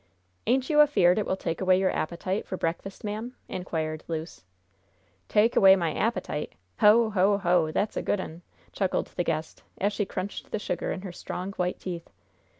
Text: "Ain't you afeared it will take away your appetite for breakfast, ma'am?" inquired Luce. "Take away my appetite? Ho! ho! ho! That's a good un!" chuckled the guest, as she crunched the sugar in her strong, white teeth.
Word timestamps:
"Ain't 0.47 0.67
you 0.67 0.79
afeared 0.81 1.19
it 1.19 1.27
will 1.27 1.35
take 1.37 1.61
away 1.61 1.77
your 1.79 1.91
appetite 1.91 2.47
for 2.47 2.57
breakfast, 2.57 3.03
ma'am?" 3.03 3.35
inquired 3.47 4.03
Luce. 4.07 4.43
"Take 5.29 5.55
away 5.55 5.75
my 5.75 5.93
appetite? 5.93 6.53
Ho! 6.79 7.11
ho! 7.11 7.37
ho! 7.37 7.69
That's 7.71 7.95
a 7.97 8.01
good 8.01 8.19
un!" 8.19 8.41
chuckled 8.71 9.13
the 9.15 9.23
guest, 9.23 9.61
as 9.79 9.93
she 9.93 10.05
crunched 10.07 10.49
the 10.49 10.57
sugar 10.57 10.91
in 10.91 11.01
her 11.03 11.11
strong, 11.11 11.51
white 11.53 11.79
teeth. 11.79 12.09